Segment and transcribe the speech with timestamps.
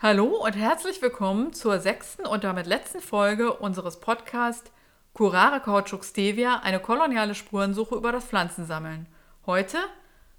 [0.00, 4.70] Hallo und herzlich willkommen zur sechsten und damit letzten Folge unseres Podcasts
[5.12, 9.08] Curare Kautschuk Stevia, eine koloniale Spurensuche über das Pflanzensammeln.
[9.44, 9.76] Heute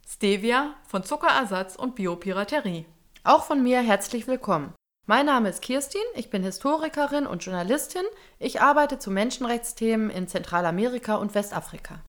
[0.07, 2.85] Stevia von Zuckerersatz und Biopiraterie.
[3.25, 4.73] Auch von mir herzlich willkommen.
[5.07, 8.05] Mein Name ist Kirstin, ich bin Historikerin und Journalistin.
[8.37, 11.99] Ich arbeite zu Menschenrechtsthemen in Zentralamerika und Westafrika.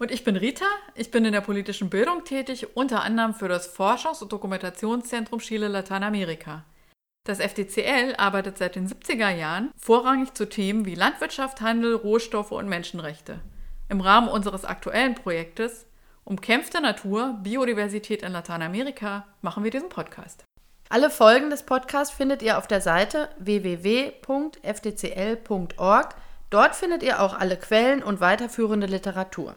[0.00, 0.64] Und ich bin Rita,
[0.94, 5.68] ich bin in der politischen Bildung tätig, unter anderem für das Forschungs- und Dokumentationszentrum Chile
[5.68, 6.64] Lateinamerika.
[7.26, 12.66] Das FDCL arbeitet seit den 70er Jahren vorrangig zu Themen wie Landwirtschaft, Handel, Rohstoffe und
[12.66, 13.40] Menschenrechte.
[13.90, 15.84] Im Rahmen unseres aktuellen Projektes
[16.24, 20.44] Umkämpfte Natur, Biodiversität in Lateinamerika machen wir diesen Podcast.
[20.88, 24.14] Alle Folgen des Podcasts findet ihr auf der Seite www.fdcl.org.
[26.50, 29.54] Dort findet ihr auch alle Quellen und weiterführende Literatur.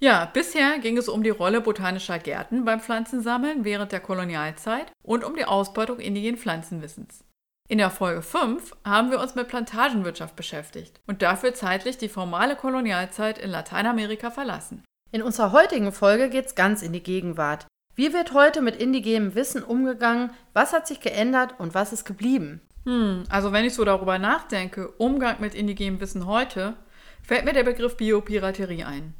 [0.00, 5.24] Ja, bisher ging es um die Rolle botanischer Gärten beim Pflanzensammeln während der Kolonialzeit und
[5.24, 7.24] um die Ausbeutung indigenen Pflanzenwissens.
[7.68, 12.56] In der Folge 5 haben wir uns mit Plantagenwirtschaft beschäftigt und dafür zeitlich die formale
[12.56, 14.82] Kolonialzeit in Lateinamerika verlassen.
[15.12, 17.66] In unserer heutigen Folge geht es ganz in die Gegenwart.
[17.98, 20.30] Wie wird heute mit indigenem Wissen umgegangen?
[20.52, 22.60] Was hat sich geändert und was ist geblieben?
[22.84, 26.76] Hm, also wenn ich so darüber nachdenke, Umgang mit indigenem Wissen heute,
[27.24, 29.14] fällt mir der Begriff Biopiraterie ein.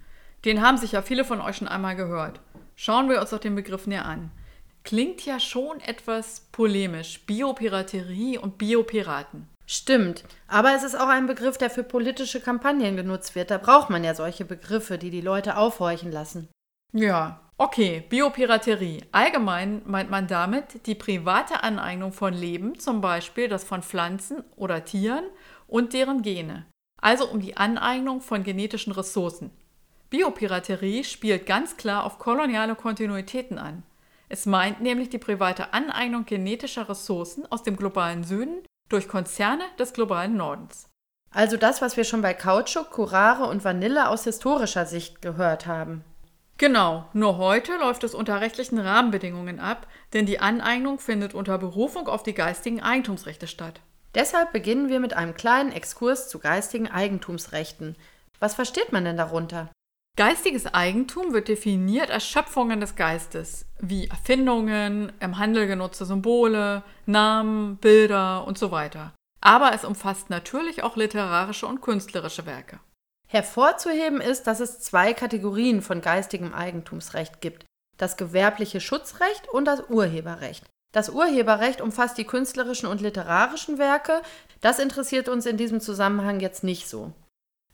[0.45, 2.39] Den haben sich ja viele von euch schon einmal gehört.
[2.77, 4.31] Schauen wir uns doch den Begriff näher an.
[4.85, 7.27] Klingt ja schon etwas polemisch.
[7.27, 9.49] Biopiraterie und Biopiraten.
[9.67, 13.51] Stimmt, aber es ist auch ein Begriff, der für politische Kampagnen genutzt wird.
[13.51, 16.49] Da braucht man ja solche Begriffe, die die Leute aufhorchen lassen.
[16.93, 19.05] Ja, okay, Biopiraterie.
[19.13, 24.85] Allgemein meint man damit die private Aneignung von Leben, zum Beispiel das von Pflanzen oder
[24.85, 25.25] Tieren
[25.67, 26.67] und deren Gene.
[27.01, 29.51] Also um die Aneignung von genetischen Ressourcen.
[30.11, 33.83] Biopiraterie spielt ganz klar auf koloniale Kontinuitäten an.
[34.31, 39.93] Es meint nämlich die private Aneignung genetischer Ressourcen aus dem globalen Süden durch Konzerne des
[39.93, 40.89] globalen Nordens.
[41.31, 46.05] Also das, was wir schon bei Kautschuk, Curare und Vanille aus historischer Sicht gehört haben.
[46.59, 52.09] Genau, nur heute läuft es unter rechtlichen Rahmenbedingungen ab, denn die Aneignung findet unter Berufung
[52.09, 53.81] auf die geistigen Eigentumsrechte statt.
[54.17, 57.95] Deshalb beginnen wir mit einem kleinen Exkurs zu geistigen Eigentumsrechten.
[58.41, 59.71] Was versteht man denn darunter?
[60.17, 67.77] Geistiges Eigentum wird definiert als Schöpfungen des Geistes, wie Erfindungen, im Handel genutzte Symbole, Namen,
[67.77, 69.15] Bilder und so weiter.
[69.41, 72.81] Aber es umfasst natürlich auch literarische und künstlerische Werke.
[73.29, 77.67] Hervorzuheben ist, dass es zwei Kategorien von geistigem Eigentumsrecht gibt.
[77.99, 80.65] Das gewerbliche Schutzrecht und das Urheberrecht.
[80.93, 84.23] Das Urheberrecht umfasst die künstlerischen und literarischen Werke.
[84.63, 87.13] Das interessiert uns in diesem Zusammenhang jetzt nicht so.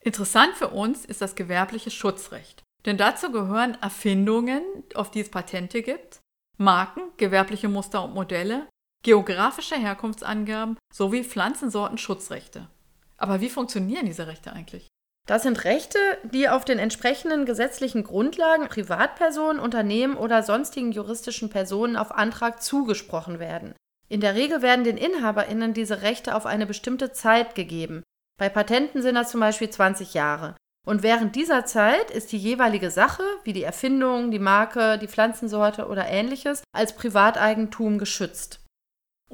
[0.01, 2.63] Interessant für uns ist das gewerbliche Schutzrecht.
[2.85, 4.63] Denn dazu gehören Erfindungen,
[4.95, 6.21] auf die es Patente gibt,
[6.59, 8.69] Marken, gewerbliche Muster und Modelle,
[9.03, 12.69] geografische Herkunftsangaben sowie Pflanzensorten-Schutzrechte.
[13.17, 14.89] Aber wie funktionieren diese Rechte eigentlich?
[15.27, 21.97] Das sind Rechte, die auf den entsprechenden gesetzlichen Grundlagen Privatpersonen, Unternehmen oder sonstigen juristischen Personen
[21.97, 23.75] auf Antrag zugesprochen werden.
[24.09, 28.03] In der Regel werden den InhaberInnen diese Rechte auf eine bestimmte Zeit gegeben,
[28.37, 30.57] bei Patenten sind das zum Beispiel 20 Jahre.
[30.85, 35.87] Und während dieser Zeit ist die jeweilige Sache, wie die Erfindung, die Marke, die Pflanzensorte
[35.87, 38.61] oder ähnliches, als Privateigentum geschützt.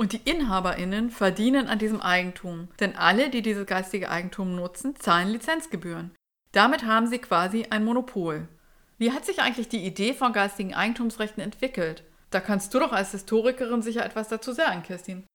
[0.01, 5.29] Und die InhaberInnen verdienen an diesem Eigentum, denn alle, die dieses geistige Eigentum nutzen, zahlen
[5.29, 6.13] Lizenzgebühren.
[6.53, 8.49] Damit haben sie quasi ein Monopol.
[8.97, 12.03] Wie hat sich eigentlich die Idee von geistigen Eigentumsrechten entwickelt?
[12.31, 15.27] Da kannst du doch als Historikerin sicher etwas dazu sagen, Kirstin.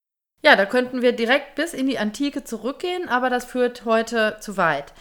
[0.42, 4.56] Ja, da könnten wir direkt bis in die Antike zurückgehen, aber das führt heute zu
[4.56, 4.94] weit.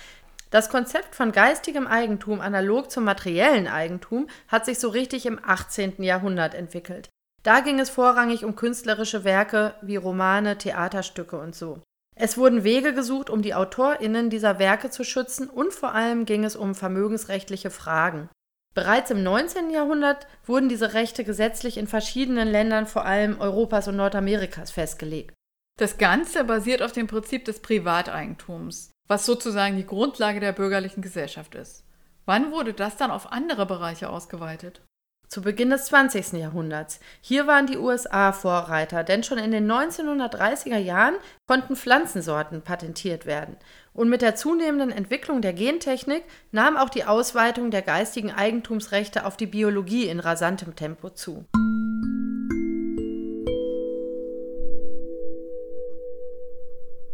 [0.51, 6.03] Das Konzept von geistigem Eigentum analog zum materiellen Eigentum hat sich so richtig im 18.
[6.03, 7.09] Jahrhundert entwickelt.
[7.45, 11.83] Da ging es vorrangig um künstlerische Werke wie Romane, Theaterstücke und so.
[12.15, 16.43] Es wurden Wege gesucht, um die Autorinnen dieser Werke zu schützen und vor allem ging
[16.43, 18.29] es um vermögensrechtliche Fragen.
[18.73, 19.69] Bereits im 19.
[19.69, 25.35] Jahrhundert wurden diese Rechte gesetzlich in verschiedenen Ländern, vor allem Europas und Nordamerikas, festgelegt.
[25.77, 31.53] Das Ganze basiert auf dem Prinzip des Privateigentums, was sozusagen die Grundlage der bürgerlichen Gesellschaft
[31.53, 31.85] ist.
[32.25, 34.81] Wann wurde das dann auf andere Bereiche ausgeweitet?
[35.27, 36.33] Zu Beginn des 20.
[36.33, 36.99] Jahrhunderts.
[37.21, 41.15] Hier waren die USA Vorreiter, denn schon in den 1930er Jahren
[41.47, 43.57] konnten Pflanzensorten patentiert werden.
[43.93, 49.37] Und mit der zunehmenden Entwicklung der Gentechnik nahm auch die Ausweitung der geistigen Eigentumsrechte auf
[49.37, 51.45] die Biologie in rasantem Tempo zu.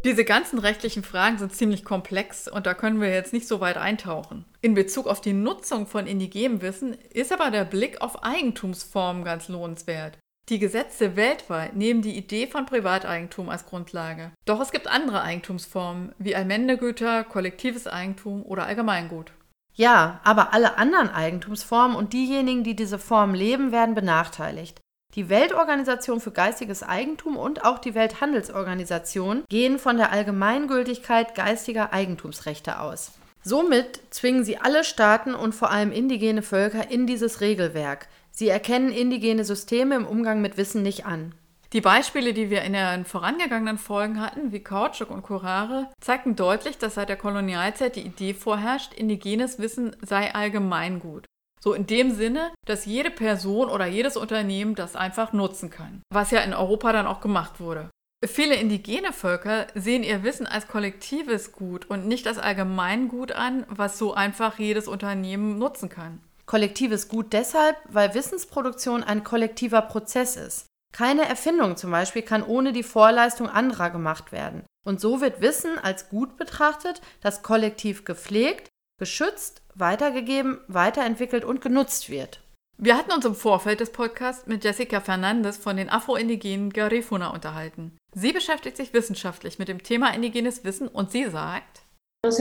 [0.03, 3.77] Diese ganzen rechtlichen Fragen sind ziemlich komplex und da können wir jetzt nicht so weit
[3.77, 4.45] eintauchen.
[4.61, 9.47] In Bezug auf die Nutzung von indigenem Wissen ist aber der Blick auf Eigentumsformen ganz
[9.47, 10.17] lohnenswert.
[10.49, 14.31] Die Gesetze weltweit nehmen die Idee von Privateigentum als Grundlage.
[14.45, 19.31] Doch es gibt andere Eigentumsformen wie Allmendegüter, kollektives Eigentum oder Allgemeingut.
[19.73, 24.81] Ja, aber alle anderen Eigentumsformen und diejenigen, die diese Formen leben, werden benachteiligt.
[25.15, 32.79] Die Weltorganisation für geistiges Eigentum und auch die Welthandelsorganisation gehen von der Allgemeingültigkeit geistiger Eigentumsrechte
[32.79, 33.11] aus.
[33.43, 38.07] Somit zwingen sie alle Staaten und vor allem indigene Völker in dieses Regelwerk.
[38.31, 41.33] Sie erkennen indigene Systeme im Umgang mit Wissen nicht an.
[41.73, 46.77] Die Beispiele, die wir in den vorangegangenen Folgen hatten, wie Kautschuk und Curare, zeigten deutlich,
[46.77, 51.25] dass seit der Kolonialzeit die Idee vorherrscht, indigenes Wissen sei Allgemeingut.
[51.63, 56.01] So in dem Sinne, dass jede Person oder jedes Unternehmen das einfach nutzen kann.
[56.11, 57.89] Was ja in Europa dann auch gemacht wurde.
[58.25, 63.97] Viele indigene Völker sehen ihr Wissen als kollektives Gut und nicht als Allgemeingut an, was
[63.97, 66.21] so einfach jedes Unternehmen nutzen kann.
[66.45, 70.65] Kollektives Gut deshalb, weil Wissensproduktion ein kollektiver Prozess ist.
[70.93, 74.65] Keine Erfindung zum Beispiel kann ohne die Vorleistung anderer gemacht werden.
[74.83, 78.70] Und so wird Wissen als Gut betrachtet, das kollektiv gepflegt,
[79.01, 82.39] geschützt, weitergegeben, weiterentwickelt und genutzt wird.
[82.77, 87.97] Wir hatten uns im Vorfeld des Podcasts mit Jessica Fernandes von den afroindigenen Garifuna unterhalten.
[88.13, 91.81] Sie beschäftigt sich wissenschaftlich mit dem Thema indigenes Wissen und sie sagt,
[92.23, 92.37] es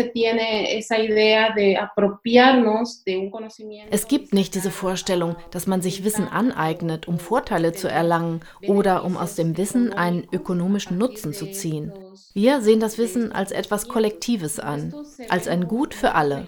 [4.08, 9.16] gibt nicht diese Vorstellung, dass man sich Wissen aneignet, um Vorteile zu erlangen oder um
[9.16, 11.94] aus dem Wissen einen ökonomischen Nutzen zu ziehen.
[12.34, 14.94] Wir sehen das Wissen als etwas Kollektives an,
[15.30, 16.46] als ein Gut für alle.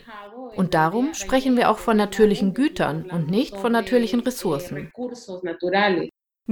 [0.54, 4.92] Und darum sprechen wir auch von natürlichen Gütern und nicht von natürlichen Ressourcen.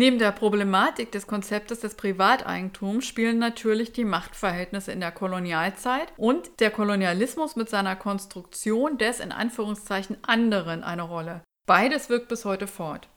[0.01, 6.59] Neben der Problematik des Konzeptes des Privateigentums spielen natürlich die Machtverhältnisse in der Kolonialzeit und
[6.61, 11.43] der Kolonialismus mit seiner Konstruktion des in Anführungszeichen anderen eine Rolle.
[11.67, 13.11] Beides wirkt bis heute fort.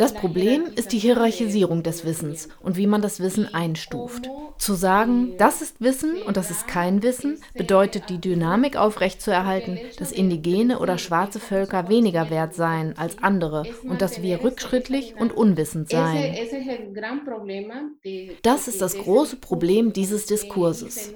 [0.00, 4.30] Das Problem ist die Hierarchisierung des Wissens und wie man das Wissen einstuft.
[4.56, 10.10] Zu sagen, das ist Wissen und das ist kein Wissen, bedeutet die Dynamik aufrechtzuerhalten, dass
[10.10, 15.90] indigene oder schwarze Völker weniger wert seien als andere und dass wir rückschrittlich und unwissend
[15.90, 16.34] seien.
[18.42, 21.12] Das ist das große Problem dieses Diskurses.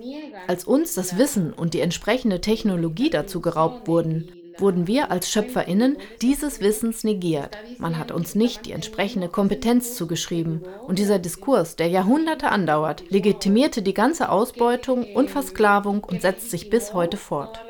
[0.47, 4.29] Als uns das Wissen und die entsprechende Technologie dazu geraubt wurden,
[4.59, 7.57] wurden wir als Schöpferinnen dieses Wissens negiert.
[7.79, 10.65] Man hat uns nicht die entsprechende Kompetenz zugeschrieben.
[10.87, 16.71] Und dieser Diskurs, der Jahrhunderte andauert, legitimierte die ganze Ausbeutung und Versklavung und setzt sich
[16.71, 17.61] bis heute fort.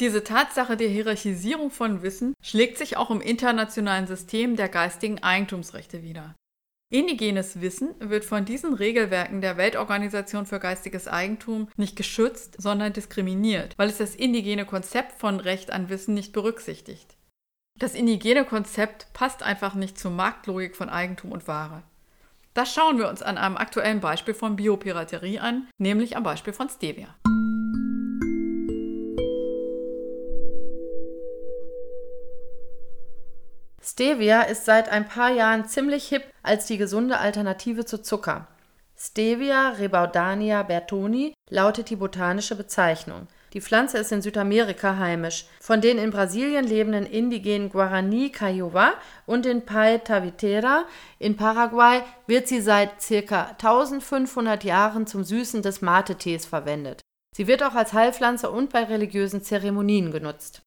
[0.00, 6.02] Diese Tatsache der Hierarchisierung von Wissen schlägt sich auch im internationalen System der geistigen Eigentumsrechte
[6.02, 6.34] wider.
[6.92, 13.74] Indigenes Wissen wird von diesen Regelwerken der Weltorganisation für geistiges Eigentum nicht geschützt, sondern diskriminiert,
[13.76, 17.16] weil es das indigene Konzept von Recht an Wissen nicht berücksichtigt.
[17.78, 21.84] Das indigene Konzept passt einfach nicht zur Marktlogik von Eigentum und Ware.
[22.54, 26.68] Das schauen wir uns an einem aktuellen Beispiel von Biopiraterie an, nämlich am Beispiel von
[26.68, 27.14] Stevia.
[34.00, 38.46] Stevia ist seit ein paar Jahren ziemlich hip als die gesunde Alternative zu Zucker.
[38.96, 43.26] Stevia rebaudania bertoni lautet die botanische Bezeichnung.
[43.52, 45.44] Die Pflanze ist in Südamerika heimisch.
[45.60, 48.92] Von den in Brasilien lebenden indigenen Guarani Kaiowá
[49.26, 50.86] und den Pai Tavitera
[51.18, 53.50] in Paraguay wird sie seit ca.
[53.58, 57.02] 1500 Jahren zum Süßen des Mate-Tees verwendet.
[57.36, 60.62] Sie wird auch als Heilpflanze und bei religiösen Zeremonien genutzt.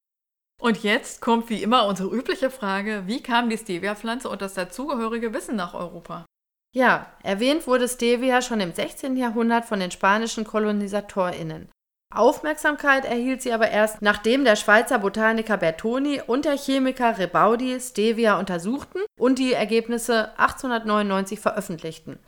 [0.64, 5.34] Und jetzt kommt wie immer unsere übliche Frage, wie kam die Stevia-Pflanze und das dazugehörige
[5.34, 6.26] Wissen nach Europa?
[6.74, 9.18] Ja, erwähnt wurde Stevia schon im 16.
[9.18, 11.68] Jahrhundert von den spanischen KolonisatorInnen.
[12.16, 18.40] Aufmerksamkeit erhielt sie aber erst, nachdem der Schweizer Botaniker Bertoni und der Chemiker Rebaudi Stevia
[18.40, 22.20] untersuchten und die Ergebnisse 1899 veröffentlichten.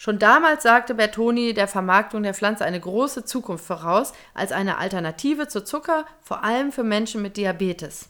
[0.00, 5.48] Schon damals sagte Bertoni der Vermarktung der Pflanze eine große Zukunft voraus als eine Alternative
[5.48, 8.08] zu Zucker, vor allem für Menschen mit Diabetes.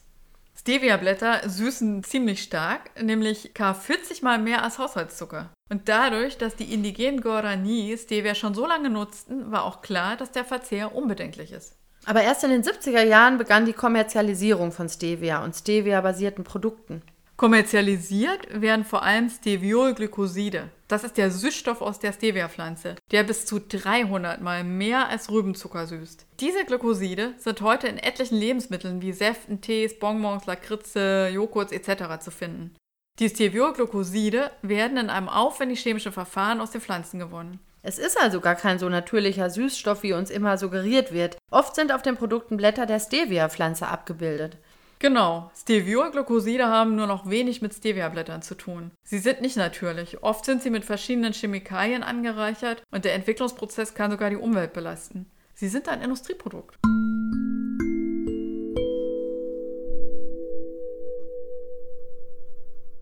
[0.54, 5.50] Stevia-Blätter süßen ziemlich stark, nämlich gar 40 mal mehr als Haushaltszucker.
[5.70, 10.30] Und dadurch, dass die indigenen Guarani Stevia schon so lange nutzten, war auch klar, dass
[10.30, 11.76] der Verzehr unbedenklich ist.
[12.04, 17.02] Aber erst in den 70er Jahren begann die Kommerzialisierung von Stevia und Stevia-basierten Produkten.
[17.38, 20.70] Kommerzialisiert werden vor allem Steviolglykoside.
[20.88, 25.86] Das ist der Süßstoff aus der Stevia-Pflanze, der bis zu 300 mal mehr als Rübenzucker
[25.86, 26.26] süßt.
[26.40, 32.18] Diese Glykoside sind heute in etlichen Lebensmitteln wie Säften, Tees, Bonbons, Lakritze, Joghurts etc.
[32.18, 32.74] zu finden.
[33.20, 37.60] Die Steviolglykoside werden in einem aufwendig chemischen Verfahren aus den Pflanzen gewonnen.
[37.82, 41.38] Es ist also gar kein so natürlicher Süßstoff, wie uns immer suggeriert wird.
[41.52, 44.56] Oft sind auf den Produkten Blätter der Stevia-Pflanze abgebildet.
[45.00, 48.90] Genau, Steviolglycoside haben nur noch wenig mit Stevia-Blättern zu tun.
[49.04, 50.24] Sie sind nicht natürlich.
[50.24, 55.30] Oft sind sie mit verschiedenen Chemikalien angereichert und der Entwicklungsprozess kann sogar die Umwelt belasten.
[55.54, 56.76] Sie sind ein Industrieprodukt.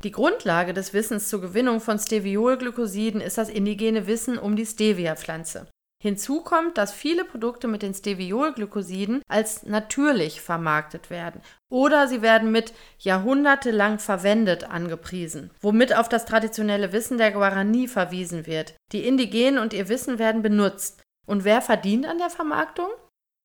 [0.05, 5.67] Die Grundlage des Wissens zur Gewinnung von Steviolglykosiden ist das indigene Wissen um die Stevia-Pflanze.
[5.99, 12.53] Hinzu kommt, dass viele Produkte mit den Steviolglykosiden als natürlich vermarktet werden oder sie werden
[12.53, 18.75] mit jahrhundertelang verwendet angepriesen, womit auf das traditionelle Wissen der Guarani verwiesen wird.
[18.93, 21.03] Die Indigenen und ihr Wissen werden benutzt.
[21.27, 22.89] Und wer verdient an der Vermarktung?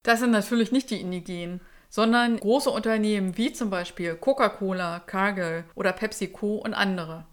[0.04, 5.94] Das sind natürlich nicht die Indigenen, sondern große Unternehmen wie zum Beispiel Coca-Cola, Cargill oder
[5.94, 7.26] PepsiCo und andere.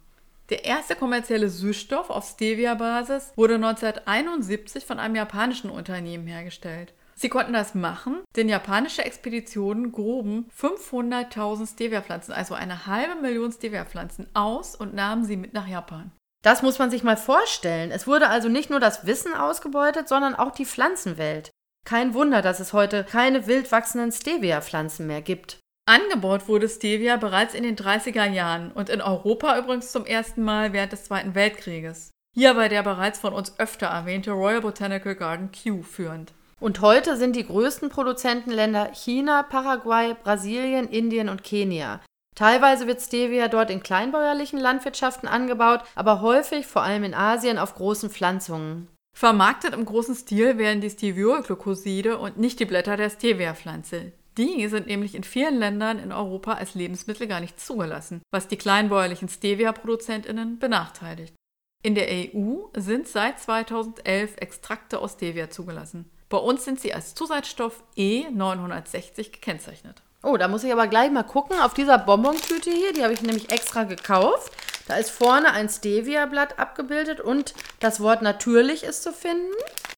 [0.51, 6.95] Der erste kommerzielle Süßstoff auf Stevia-Basis wurde 1971 von einem japanischen Unternehmen hergestellt.
[7.15, 14.29] Sie konnten das machen, denn japanische Expeditionen gruben 500.000 Stevia-Pflanzen, also eine halbe Million Stevia-Pflanzen,
[14.35, 16.13] aus und nahmen sie mit nach Japan.
[16.43, 17.91] Das muss man sich mal vorstellen.
[17.91, 21.51] Es wurde also nicht nur das Wissen ausgebeutet, sondern auch die Pflanzenwelt.
[21.85, 25.59] Kein Wunder, dass es heute keine wild wachsenden Stevia-Pflanzen mehr gibt.
[25.89, 30.75] Angebaut wurde Stevia bereits in den 30er Jahren und in Europa übrigens zum ersten Mal
[30.75, 32.11] während des Zweiten Weltkrieges.
[32.37, 36.35] Hier war der bereits von uns öfter erwähnte Royal Botanical Garden Kew führend.
[36.61, 42.03] Und heute sind die größten Produzentenländer China, Paraguay, Brasilien, Indien und Kenia.
[42.37, 47.75] Teilweise wird Stevia dort in kleinbäuerlichen Landwirtschaften angebaut, aber häufig, vor allem in Asien, auf
[47.75, 48.89] großen Pflanzungen.
[49.17, 54.13] Vermarktet im großen Stil werden die Steviolglykoside und nicht die Blätter der Stevia-Pflanze.
[54.39, 58.57] Die sind nämlich in vielen Ländern in Europa als Lebensmittel gar nicht zugelassen, was die
[58.57, 61.35] kleinbäuerlichen Stevia-ProduzentInnen benachteiligt.
[61.83, 66.09] In der EU sind seit 2011 Extrakte aus Stevia zugelassen.
[66.29, 70.03] Bei uns sind sie als Zusatzstoff E960 gekennzeichnet.
[70.23, 71.59] Oh, da muss ich aber gleich mal gucken.
[71.61, 74.53] Auf dieser Bonbontüte hier, die habe ich nämlich extra gekauft.
[74.87, 79.53] Da ist vorne ein Stevia-Blatt abgebildet und das Wort natürlich ist zu finden.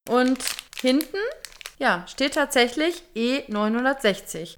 [0.09, 0.43] Und
[0.81, 1.19] hinten
[1.81, 4.57] ja, steht tatsächlich E960.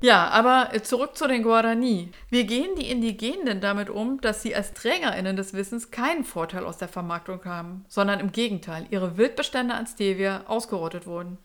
[0.00, 2.10] Ja, aber äh, zurück zu den Guarani.
[2.28, 6.78] Wie gehen die Indigenen damit um, dass sie als TrägerInnen des Wissens keinen Vorteil aus
[6.78, 11.38] der Vermarktung haben, sondern im Gegenteil ihre Wildbestände an Stevia ausgerottet wurden?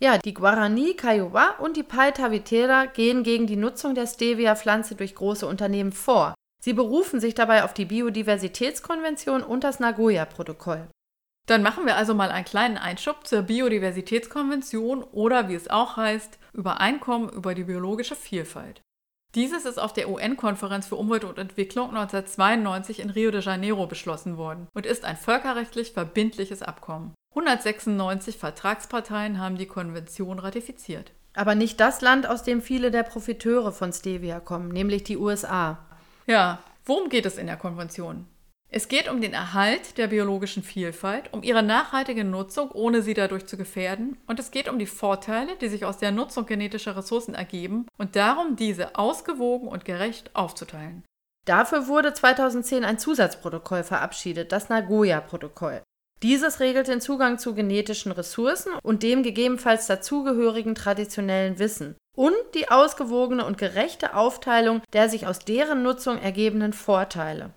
[0.00, 5.14] Ja, die Guarani, Kiowa und die Paita Vitera gehen gegen die Nutzung der Stevia-Pflanze durch
[5.14, 6.34] große Unternehmen vor.
[6.60, 10.88] Sie berufen sich dabei auf die Biodiversitätskonvention und das Nagoya-Protokoll.
[11.46, 16.38] Dann machen wir also mal einen kleinen Einschub zur Biodiversitätskonvention oder wie es auch heißt,
[16.52, 18.82] Übereinkommen über die biologische Vielfalt.
[19.34, 24.36] Dieses ist auf der UN-Konferenz für Umwelt und Entwicklung 1992 in Rio de Janeiro beschlossen
[24.36, 27.14] worden und ist ein völkerrechtlich verbindliches Abkommen.
[27.34, 31.12] 196 Vertragsparteien haben die Konvention ratifiziert.
[31.34, 35.86] Aber nicht das Land, aus dem viele der Profiteure von Stevia kommen, nämlich die USA.
[36.28, 38.26] Ja, worum geht es in der Konvention?
[38.70, 43.46] Es geht um den Erhalt der biologischen Vielfalt, um ihre nachhaltige Nutzung, ohne sie dadurch
[43.46, 47.34] zu gefährden, und es geht um die Vorteile, die sich aus der Nutzung genetischer Ressourcen
[47.34, 51.02] ergeben, und darum, diese ausgewogen und gerecht aufzuteilen.
[51.46, 55.80] Dafür wurde 2010 ein Zusatzprotokoll verabschiedet, das Nagoya-Protokoll.
[56.22, 62.68] Dieses regelt den Zugang zu genetischen Ressourcen und dem gegebenenfalls dazugehörigen traditionellen Wissen und die
[62.70, 67.50] ausgewogene und gerechte Aufteilung der sich aus deren Nutzung ergebenden Vorteile.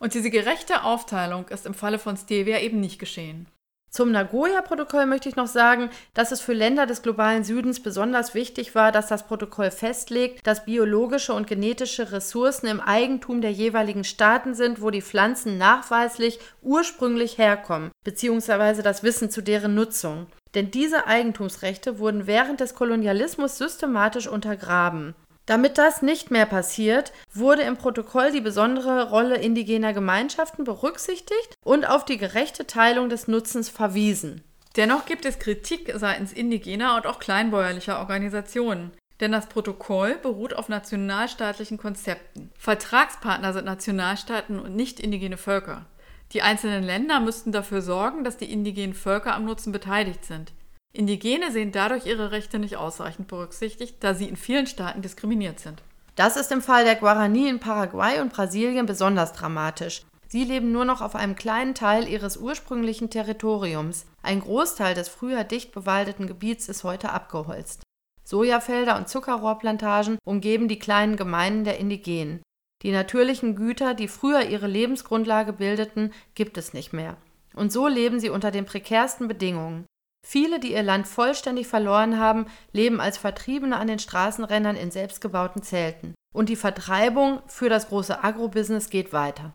[0.00, 3.46] Und diese gerechte Aufteilung ist im Falle von Stevia eben nicht geschehen.
[3.90, 8.74] Zum Nagoya-Protokoll möchte ich noch sagen, dass es für Länder des globalen Südens besonders wichtig
[8.74, 14.54] war, dass das Protokoll festlegt, dass biologische und genetische Ressourcen im Eigentum der jeweiligen Staaten
[14.54, 20.26] sind, wo die Pflanzen nachweislich ursprünglich herkommen, beziehungsweise das Wissen zu deren Nutzung.
[20.54, 25.14] Denn diese Eigentumsrechte wurden während des Kolonialismus systematisch untergraben.
[25.48, 31.88] Damit das nicht mehr passiert, wurde im Protokoll die besondere Rolle indigener Gemeinschaften berücksichtigt und
[31.88, 34.42] auf die gerechte Teilung des Nutzens verwiesen.
[34.76, 38.90] Dennoch gibt es Kritik seitens indigener und auch kleinbäuerlicher Organisationen.
[39.20, 42.52] Denn das Protokoll beruht auf nationalstaatlichen Konzepten.
[42.58, 45.86] Vertragspartner sind Nationalstaaten und nicht indigene Völker.
[46.34, 50.52] Die einzelnen Länder müssten dafür sorgen, dass die indigenen Völker am Nutzen beteiligt sind.
[50.98, 55.80] Indigene sehen dadurch ihre Rechte nicht ausreichend berücksichtigt, da sie in vielen Staaten diskriminiert sind.
[56.16, 60.02] Das ist im Fall der Guarani in Paraguay und Brasilien besonders dramatisch.
[60.26, 64.06] Sie leben nur noch auf einem kleinen Teil ihres ursprünglichen Territoriums.
[64.22, 67.84] Ein Großteil des früher dicht bewaldeten Gebiets ist heute abgeholzt.
[68.24, 72.42] Sojafelder und Zuckerrohrplantagen umgeben die kleinen Gemeinden der Indigenen.
[72.82, 77.16] Die natürlichen Güter, die früher ihre Lebensgrundlage bildeten, gibt es nicht mehr.
[77.54, 79.86] Und so leben sie unter den prekärsten Bedingungen.
[80.30, 85.62] Viele, die ihr Land vollständig verloren haben, leben als Vertriebene an den Straßenrändern in selbstgebauten
[85.62, 86.12] Zelten.
[86.34, 89.54] Und die Vertreibung für das große Agrobusiness geht weiter.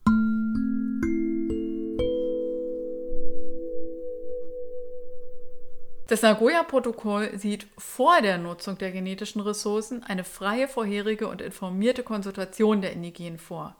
[6.07, 12.81] Das Nagoya-Protokoll sieht vor der Nutzung der genetischen Ressourcen eine freie, vorherige und informierte Konsultation
[12.81, 13.75] der Indigenen vor.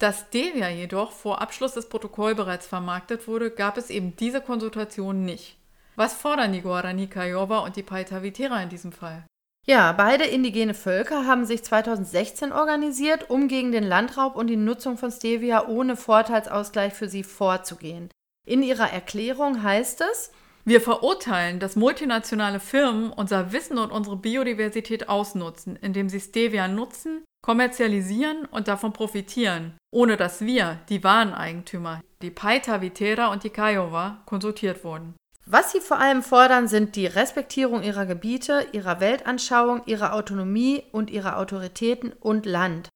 [0.00, 5.26] Da Stevia jedoch vor Abschluss des Protokolls bereits vermarktet wurde, gab es eben diese Konsultation
[5.26, 5.57] nicht.
[5.98, 9.26] Was fordern die Guarani Kiowa und die Paitavitera in diesem Fall?
[9.66, 14.96] Ja, beide indigene Völker haben sich 2016 organisiert, um gegen den Landraub und die Nutzung
[14.96, 18.10] von Stevia ohne Vorteilsausgleich für sie vorzugehen.
[18.46, 20.30] In ihrer Erklärung heißt es,
[20.64, 27.24] wir verurteilen, dass multinationale Firmen unser Wissen und unsere Biodiversität ausnutzen, indem sie Stevia nutzen,
[27.42, 33.50] kommerzialisieren und davon profitieren, ohne dass wir, die wahren Eigentümer, die Paita Vitera und die
[33.50, 35.16] Kiowa, konsultiert wurden.
[35.50, 41.08] Was sie vor allem fordern, sind die Respektierung ihrer Gebiete, ihrer Weltanschauung, ihrer Autonomie und
[41.08, 42.90] ihrer Autoritäten und Land.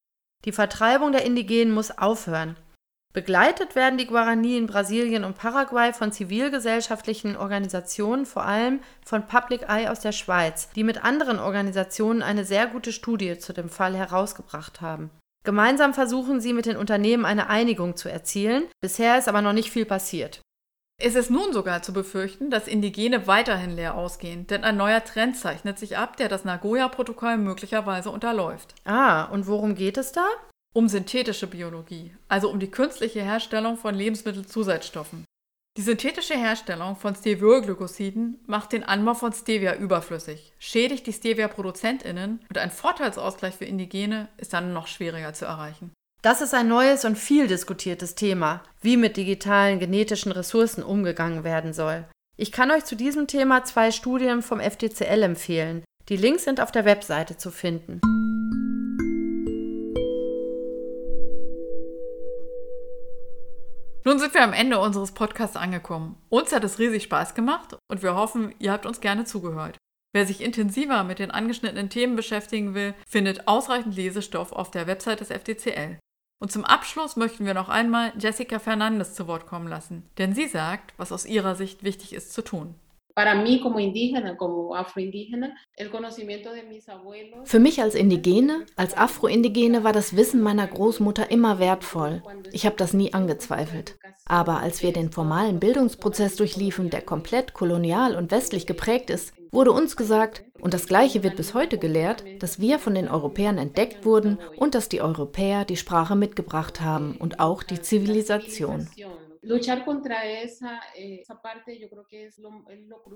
[0.45, 2.57] Die Vertreibung der Indigenen muss aufhören.
[3.15, 9.63] Begleitet werden die Guarani in Brasilien und Paraguay von zivilgesellschaftlichen Organisationen, vor allem von Public
[9.69, 13.97] Eye aus der Schweiz, die mit anderen Organisationen eine sehr gute Studie zu dem Fall
[13.97, 15.09] herausgebracht haben.
[15.43, 19.71] Gemeinsam versuchen sie mit den Unternehmen eine Einigung zu erzielen, bisher ist aber noch nicht
[19.71, 20.43] viel passiert.
[21.01, 25.37] Es ist nun sogar zu befürchten, dass Indigene weiterhin leer ausgehen, denn ein neuer Trend
[25.37, 28.75] zeichnet sich ab, der das Nagoya-Protokoll möglicherweise unterläuft.
[28.85, 30.27] Ah, und worum geht es da?
[30.75, 35.25] Um synthetische Biologie, also um die künstliche Herstellung von Lebensmittelzusatzstoffen.
[35.79, 42.59] Die synthetische Herstellung von Steviolglykosiden macht den Anbau von Stevia überflüssig, schädigt die Stevia-ProduzentInnen und
[42.59, 45.91] ein Vorteilsausgleich für Indigene ist dann noch schwieriger zu erreichen.
[46.23, 51.73] Das ist ein neues und viel diskutiertes Thema, wie mit digitalen genetischen Ressourcen umgegangen werden
[51.73, 52.05] soll.
[52.37, 55.83] Ich kann euch zu diesem Thema zwei Studien vom FDCL empfehlen.
[56.09, 58.01] Die Links sind auf der Webseite zu finden.
[64.05, 66.23] Nun sind wir am Ende unseres Podcasts angekommen.
[66.29, 69.77] Uns hat es riesig Spaß gemacht und wir hoffen, ihr habt uns gerne zugehört.
[70.15, 75.21] Wer sich intensiver mit den angeschnittenen Themen beschäftigen will, findet ausreichend Lesestoff auf der Website
[75.21, 75.99] des FDCL.
[76.43, 80.49] Und zum Abschluss möchten wir noch einmal Jessica Fernandes zu Wort kommen lassen, denn sie
[80.49, 82.75] sagt, was aus ihrer Sicht wichtig ist zu tun.
[87.45, 92.25] Für mich als Indigene, als Afroindigene war das Wissen meiner Großmutter immer wertvoll.
[92.51, 93.97] Ich habe das nie angezweifelt.
[94.25, 99.71] Aber als wir den formalen Bildungsprozess durchliefen, der komplett kolonial und westlich geprägt ist, wurde
[99.71, 104.05] uns gesagt, und das Gleiche wird bis heute gelehrt, dass wir von den Europäern entdeckt
[104.05, 108.89] wurden und dass die Europäer die Sprache mitgebracht haben und auch die Zivilisation.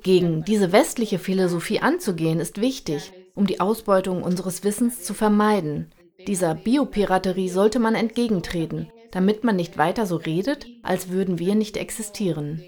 [0.03, 5.93] Gegen diese westliche Philosophie anzugehen, ist wichtig, um die Ausbeutung unseres Wissens zu vermeiden.
[6.27, 11.77] Dieser Biopiraterie sollte man entgegentreten, damit man nicht weiter so redet, als würden wir nicht
[11.77, 12.63] existieren.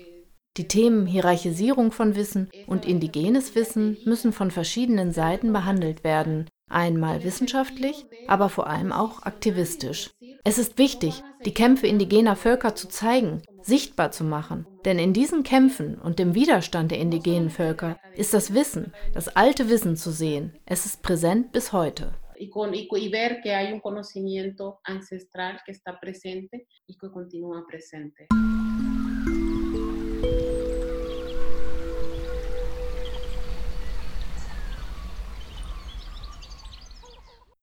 [0.58, 7.22] Die Themen Hierarchisierung von Wissen und indigenes Wissen müssen von verschiedenen Seiten behandelt werden, einmal
[7.22, 10.10] wissenschaftlich, aber vor allem auch aktivistisch.
[10.42, 15.44] Es ist wichtig, die Kämpfe indigener Völker zu zeigen, sichtbar zu machen, denn in diesen
[15.44, 20.58] Kämpfen und dem Widerstand der indigenen Völker ist das Wissen, das alte Wissen zu sehen.
[20.66, 22.14] Es ist präsent bis heute.
[22.40, 27.10] y, con, y, y, ver que hay un conocimiento ancestral que está presente y que
[27.10, 27.66] continúa.